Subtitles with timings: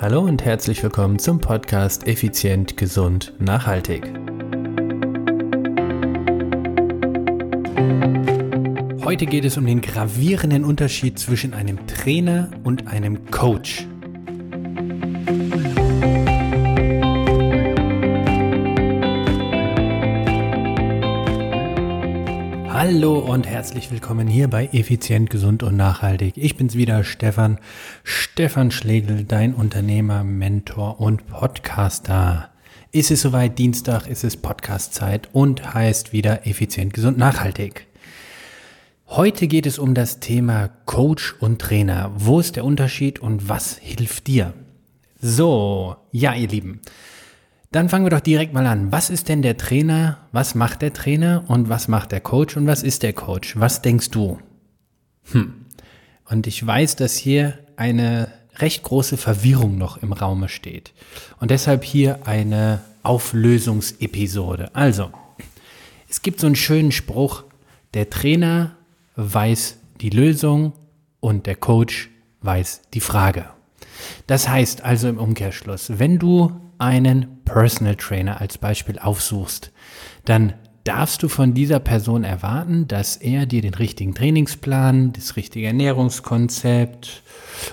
[0.00, 4.04] Hallo und herzlich willkommen zum Podcast Effizient, Gesund, Nachhaltig.
[9.04, 13.88] Heute geht es um den gravierenden Unterschied zwischen einem Trainer und einem Coach.
[22.80, 26.34] Hallo und herzlich willkommen hier bei Effizient, Gesund und Nachhaltig.
[26.36, 27.58] Ich bin's wieder, Stefan.
[28.04, 32.50] Stefan Schlegel, dein Unternehmer, Mentor und Podcaster.
[32.92, 37.88] Ist es soweit Dienstag, ist es Podcastzeit und heißt wieder Effizient, Gesund, Nachhaltig.
[39.08, 42.12] Heute geht es um das Thema Coach und Trainer.
[42.14, 44.54] Wo ist der Unterschied und was hilft dir?
[45.20, 46.80] So, ja, ihr Lieben.
[47.70, 48.92] Dann fangen wir doch direkt mal an.
[48.92, 50.18] Was ist denn der Trainer?
[50.32, 51.44] Was macht der Trainer?
[51.48, 52.56] Und was macht der Coach?
[52.56, 53.58] Und was ist der Coach?
[53.58, 54.38] Was denkst du?
[55.32, 55.66] Hm.
[56.24, 60.92] Und ich weiß, dass hier eine recht große Verwirrung noch im Raume steht.
[61.40, 64.74] Und deshalb hier eine Auflösungsepisode.
[64.74, 65.10] Also,
[66.08, 67.44] es gibt so einen schönen Spruch,
[67.94, 68.76] der Trainer
[69.16, 70.72] weiß die Lösung
[71.20, 72.08] und der Coach
[72.40, 73.46] weiß die Frage.
[74.26, 79.72] Das heißt also im Umkehrschluss, wenn du einen Personal Trainer als Beispiel aufsuchst,
[80.24, 85.66] dann darfst du von dieser Person erwarten, dass er dir den richtigen Trainingsplan, das richtige
[85.66, 87.22] Ernährungskonzept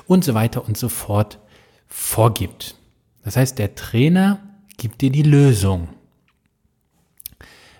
[0.07, 1.39] und so weiter und so fort
[1.87, 2.75] vorgibt.
[3.23, 4.39] Das heißt, der Trainer
[4.77, 5.89] gibt dir die Lösung.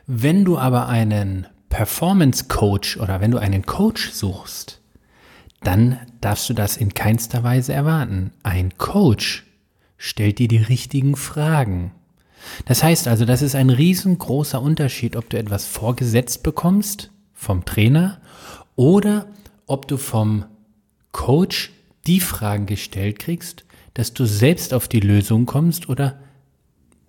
[0.08, 4.82] Wenn du aber einen Performance Coach oder wenn du einen Coach suchst,
[5.64, 8.32] dann darfst du das in keinster Weise erwarten.
[8.44, 9.45] Ein Coach
[9.98, 11.92] stellt dir die richtigen Fragen.
[12.66, 18.22] Das heißt also, das ist ein riesengroßer Unterschied, ob du etwas vorgesetzt bekommst vom Trainer
[18.76, 19.28] oder
[19.68, 20.46] ob du vom
[21.12, 21.72] Coach
[22.08, 26.20] die Fragen gestellt kriegst, dass du selbst auf die Lösung kommst oder,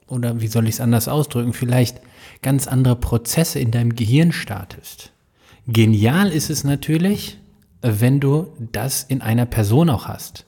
[0.06, 2.00] oder wie soll ich es anders ausdrücken, vielleicht
[2.40, 5.12] ganz andere Prozesse in deinem Gehirn startest.
[5.66, 7.38] Genial ist es natürlich,
[7.82, 10.45] wenn du das in einer Person auch hast.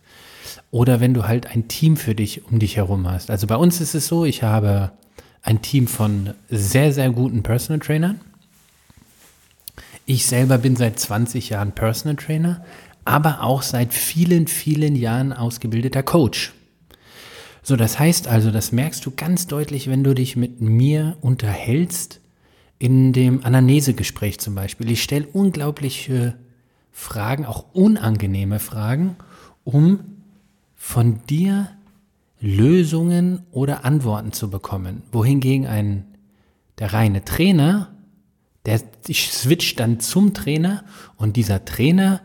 [0.71, 3.31] Oder wenn du halt ein Team für dich um dich herum hast.
[3.31, 4.93] Also bei uns ist es so, ich habe
[5.43, 8.21] ein Team von sehr, sehr guten Personal Trainern.
[10.07, 12.65] Ich selber bin seit 20 Jahren Personal Trainer,
[13.05, 16.53] aber auch seit vielen, vielen Jahren ausgebildeter Coach.
[17.63, 22.21] So, das heißt also, das merkst du ganz deutlich, wenn du dich mit mir unterhältst,
[22.79, 24.91] in dem Anamnesegespräch zum Beispiel.
[24.91, 26.35] Ich stelle unglaubliche
[26.93, 29.17] Fragen, auch unangenehme Fragen,
[29.65, 30.01] um
[30.79, 31.69] von dir
[32.41, 35.03] Lösungen oder Antworten zu bekommen.
[35.13, 36.07] Wohingegen ein,
[36.79, 37.93] der reine Trainer,
[38.65, 38.81] der
[39.13, 40.85] switcht dann zum Trainer
[41.17, 42.21] und dieser Trainer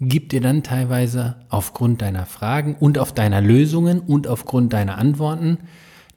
[0.00, 5.58] gibt dir dann teilweise aufgrund deiner Fragen und auf deiner Lösungen und aufgrund deiner Antworten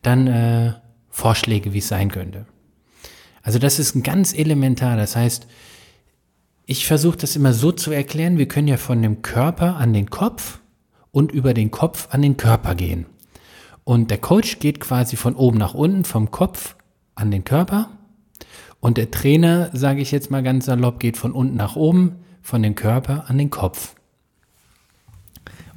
[0.02, 0.74] dann äh,
[1.10, 2.46] Vorschläge, wie es sein könnte.
[3.44, 4.98] Also das ist ganz elementar.
[4.98, 5.48] Das heißt,
[6.66, 10.10] ich versuche das immer so zu erklären, wir können ja von dem Körper an den
[10.10, 10.60] Kopf
[11.12, 13.06] und über den Kopf an den Körper gehen.
[13.84, 16.76] Und der Coach geht quasi von oben nach unten, vom Kopf
[17.16, 17.90] an den Körper.
[18.80, 22.62] Und der Trainer, sage ich jetzt mal ganz salopp, geht von unten nach oben, von
[22.62, 23.96] den Körper an den Kopf.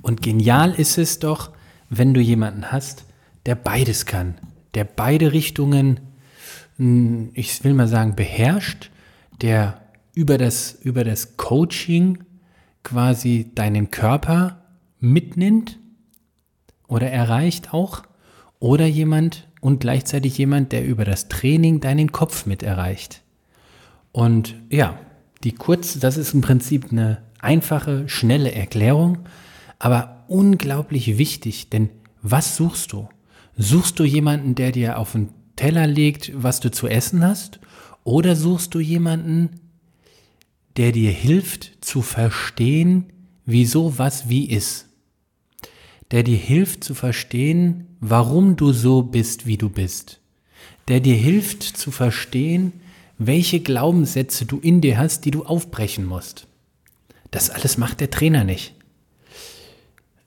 [0.02, 1.50] Und genial ist es doch,
[1.88, 3.04] wenn du jemanden hast,
[3.46, 4.34] der beides kann,
[4.74, 6.00] der beide Richtungen,
[6.76, 8.90] hm, ich will mal sagen, beherrscht,
[9.40, 9.80] der
[10.14, 12.24] über das, über das Coaching
[12.82, 14.59] quasi deinen Körper
[15.00, 15.78] mitnimmt
[16.86, 18.02] oder erreicht auch,
[18.58, 23.22] oder jemand und gleichzeitig jemand, der über das Training deinen Kopf mit erreicht.
[24.12, 24.98] Und ja,
[25.42, 29.18] die kurz, das ist im Prinzip eine einfache, schnelle Erklärung,
[29.78, 31.88] aber unglaublich wichtig, denn
[32.22, 33.08] was suchst du?
[33.56, 37.60] Suchst du jemanden, der dir auf den Teller legt, was du zu essen hast?
[38.04, 39.60] Oder suchst du jemanden,
[40.76, 43.06] der dir hilft zu verstehen,
[43.46, 44.89] wieso was wie ist?
[46.10, 50.20] Der dir hilft zu verstehen, warum du so bist, wie du bist?
[50.88, 52.72] Der dir hilft zu verstehen,
[53.18, 56.46] welche Glaubenssätze du in dir hast, die du aufbrechen musst.
[57.30, 58.74] Das alles macht der Trainer nicht.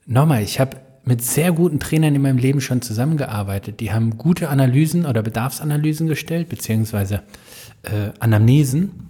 [0.05, 3.79] Nochmal, ich habe mit sehr guten Trainern in meinem Leben schon zusammengearbeitet.
[3.79, 7.23] Die haben gute Analysen oder Bedarfsanalysen gestellt, beziehungsweise
[7.83, 9.09] äh, Anamnesen.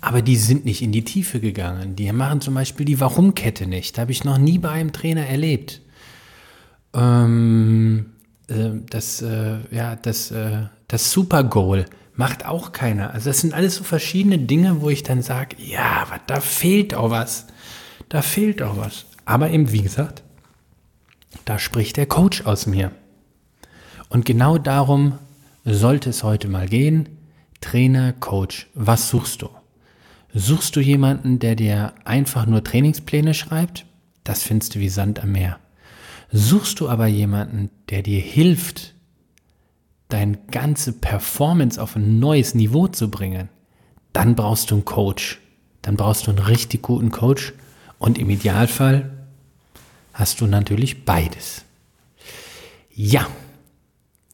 [0.00, 1.96] Aber die sind nicht in die Tiefe gegangen.
[1.96, 3.98] Die machen zum Beispiel die Warum-Kette nicht.
[3.98, 5.80] Habe ich noch nie bei einem Trainer erlebt.
[6.94, 8.06] Ähm,
[8.48, 13.12] äh, das, äh, ja, das, äh, das Super Goal macht auch keiner.
[13.12, 17.10] Also das sind alles so verschiedene Dinge, wo ich dann sage, ja, da fehlt auch
[17.10, 17.46] was.
[18.08, 19.06] Da fehlt auch was.
[19.24, 20.22] Aber eben, wie gesagt,
[21.44, 22.92] da spricht der Coach aus mir.
[24.08, 25.18] Und genau darum
[25.64, 27.08] sollte es heute mal gehen.
[27.60, 29.48] Trainer, Coach, was suchst du?
[30.38, 33.86] Suchst du jemanden, der dir einfach nur Trainingspläne schreibt?
[34.22, 35.58] Das findest du wie Sand am Meer.
[36.30, 38.94] Suchst du aber jemanden, der dir hilft,
[40.08, 43.48] deine ganze Performance auf ein neues Niveau zu bringen,
[44.12, 45.40] dann brauchst du einen Coach.
[45.80, 47.54] Dann brauchst du einen richtig guten Coach
[47.98, 49.10] und im Idealfall
[50.12, 51.64] hast du natürlich beides.
[52.94, 53.26] Ja,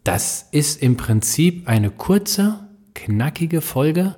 [0.03, 2.59] das ist im Prinzip eine kurze,
[2.93, 4.17] knackige Folge,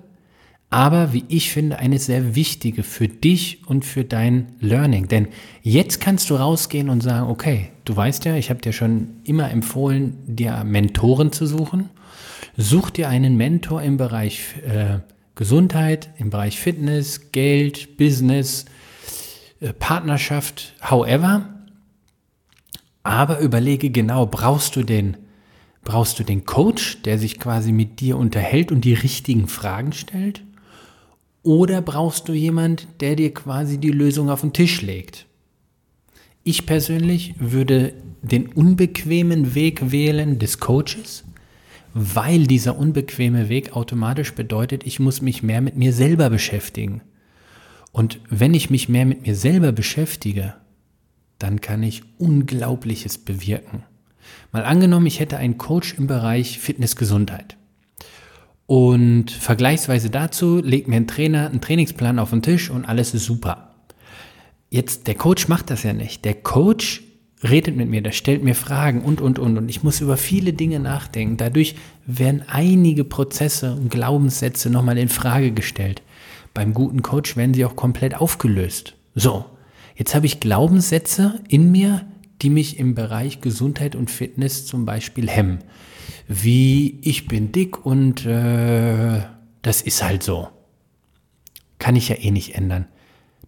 [0.74, 5.06] aber wie ich finde, eine sehr wichtige für dich und für dein Learning.
[5.06, 5.28] Denn
[5.62, 9.52] jetzt kannst du rausgehen und sagen, okay, du weißt ja, ich habe dir schon immer
[9.52, 11.90] empfohlen, dir Mentoren zu suchen.
[12.56, 14.98] Such dir einen Mentor im Bereich äh,
[15.36, 18.64] Gesundheit, im Bereich Fitness, Geld, Business,
[19.60, 21.50] äh, Partnerschaft, however.
[23.04, 25.18] Aber überlege genau, brauchst du den,
[25.84, 30.42] brauchst du den Coach, der sich quasi mit dir unterhält und die richtigen Fragen stellt?
[31.44, 35.26] Oder brauchst du jemand, der dir quasi die Lösung auf den Tisch legt?
[36.43, 37.93] Ich persönlich würde
[38.23, 41.25] den unbequemen Weg wählen des Coaches,
[41.93, 47.02] weil dieser unbequeme Weg automatisch bedeutet, ich muss mich mehr mit mir selber beschäftigen.
[47.93, 50.55] Und wenn ich mich mehr mit mir selber beschäftige,
[51.38, 53.85] dann kann ich Unglaubliches bewirken.
[54.50, 57.58] Mal angenommen, ich hätte einen Coach im Bereich Fitness-Gesundheit.
[58.66, 63.25] Und vergleichsweise dazu legt mir ein Trainer einen Trainingsplan auf den Tisch und alles ist
[63.25, 63.75] super.
[64.70, 66.25] Jetzt, der Coach macht das ja nicht.
[66.25, 67.02] Der Coach
[67.43, 69.58] redet mit mir, der stellt mir Fragen und, und, und.
[69.58, 71.37] Und ich muss über viele Dinge nachdenken.
[71.37, 71.76] Dadurch
[72.06, 76.02] werden einige Prozesse und Glaubenssätze nochmal in Frage gestellt.
[76.55, 78.94] Beim guten Coach werden sie auch komplett aufgelöst.
[79.14, 79.44] So,
[79.96, 82.06] jetzt habe ich Glaubenssätze in mir,
[82.42, 85.60] die mich im Bereich Gesundheit und Fitness zum Beispiel hemmen
[86.28, 89.22] wie ich bin dick und äh,
[89.62, 90.48] das ist halt so.
[91.78, 92.86] Kann ich ja eh nicht ändern.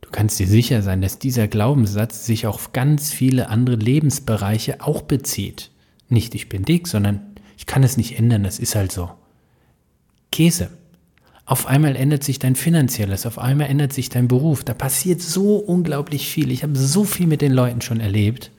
[0.00, 5.02] Du kannst dir sicher sein, dass dieser Glaubenssatz sich auf ganz viele andere Lebensbereiche auch
[5.02, 5.70] bezieht.
[6.08, 9.10] Nicht ich bin dick, sondern ich kann es nicht ändern, das ist halt so.
[10.30, 10.70] Käse.
[11.46, 14.64] Auf einmal ändert sich dein finanzielles, auf einmal ändert sich dein Beruf.
[14.64, 16.50] Da passiert so unglaublich viel.
[16.50, 18.50] Ich habe so viel mit den Leuten schon erlebt.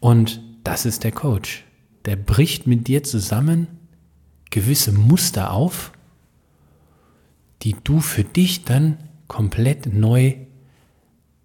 [0.00, 1.64] Und das ist der Coach
[2.08, 3.66] der bricht mit dir zusammen
[4.50, 5.92] gewisse Muster auf,
[7.60, 8.96] die du für dich dann
[9.26, 10.36] komplett neu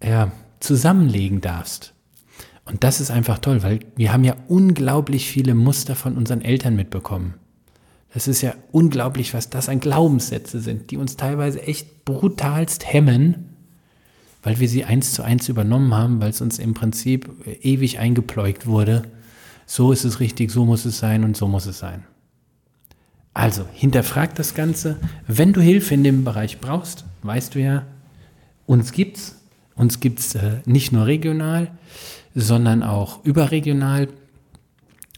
[0.02, 1.92] ja, zusammenlegen darfst.
[2.64, 6.76] Und das ist einfach toll, weil wir haben ja unglaublich viele Muster von unseren Eltern
[6.76, 7.34] mitbekommen.
[8.14, 13.53] Das ist ja unglaublich, was das an Glaubenssätze sind, die uns teilweise echt brutalst hemmen,
[14.44, 17.28] weil wir sie eins zu eins übernommen haben, weil es uns im Prinzip
[17.62, 19.04] ewig eingepläugt wurde
[19.66, 22.04] so ist es richtig, so muss es sein und so muss es sein.
[23.32, 24.96] Also, hinterfrag das Ganze.
[25.26, 27.84] Wenn du Hilfe in dem Bereich brauchst, weißt du ja,
[28.66, 29.40] uns gibt's.
[29.74, 31.72] Uns gibt's äh, nicht nur regional,
[32.36, 34.08] sondern auch überregional.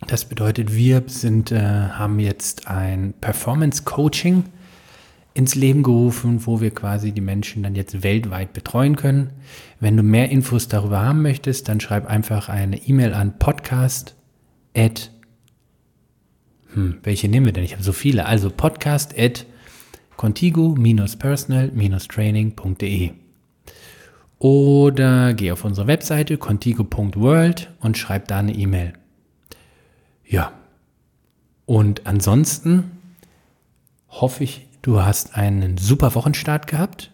[0.07, 4.45] Das bedeutet, wir sind, äh, haben jetzt ein Performance Coaching
[5.37, 9.33] ins Leben gerufen, wo wir quasi die Menschen dann jetzt weltweit betreuen können.
[9.81, 14.17] Wenn du mehr Infos darüber haben möchtest, dann schreib einfach eine E-Mail an podcast
[14.75, 15.11] at,
[16.73, 17.65] hm, welche nehmen wir denn?
[17.65, 18.25] Ich habe so viele.
[18.25, 19.45] Also podcast at
[20.17, 23.11] contigo-personal-training.de
[24.39, 28.95] oder geh auf unsere Webseite contigo.world und schreib da eine E-Mail.
[30.25, 30.53] Ja.
[31.67, 32.93] Und ansonsten
[34.09, 37.11] hoffe ich, du hast einen super Wochenstart gehabt.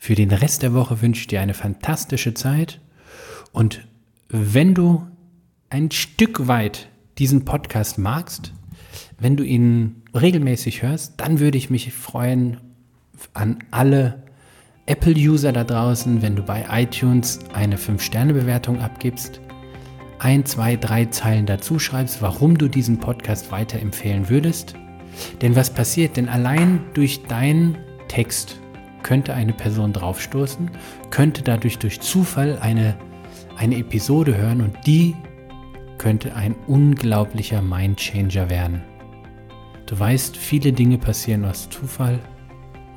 [0.00, 2.80] Für den Rest der Woche wünsche ich dir eine fantastische Zeit.
[3.52, 3.86] Und
[4.28, 5.06] wenn du
[5.70, 6.88] ein Stück weit
[7.18, 8.52] diesen Podcast magst,
[9.20, 12.56] wenn du ihn regelmäßig hörst, dann würde ich mich freuen
[13.34, 14.24] an alle
[14.86, 19.40] Apple-User da draußen, wenn du bei iTunes eine 5-Sterne-Bewertung abgibst,
[20.18, 24.74] ein, zwei, drei Zeilen dazu schreibst, warum du diesen Podcast weiterempfehlen würdest.
[25.40, 26.16] Denn was passiert?
[26.16, 27.78] Denn allein durch deinen
[28.08, 28.58] Text
[29.02, 30.70] könnte eine Person draufstoßen,
[31.10, 32.96] könnte dadurch durch Zufall eine,
[33.56, 35.16] eine Episode hören und die
[35.98, 38.82] könnte ein unglaublicher Mindchanger werden.
[39.86, 42.18] Du weißt, viele Dinge passieren aus Zufall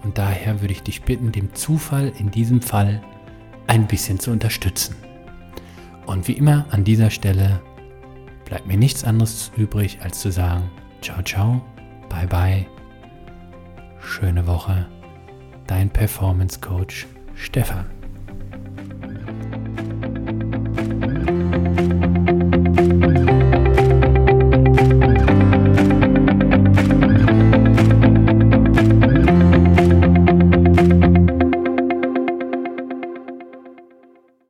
[0.04, 3.02] und daher würde ich dich bitten, dem Zufall in diesem Fall
[3.68, 4.96] ein bisschen zu unterstützen.
[6.06, 7.62] Und wie immer an dieser Stelle
[8.46, 10.70] bleibt mir nichts anderes übrig, als zu sagen,
[11.02, 11.62] ciao, ciao,
[12.16, 12.66] bye, bye,
[14.00, 14.86] schöne Woche,
[15.68, 17.86] dein Performance Coach Stefan.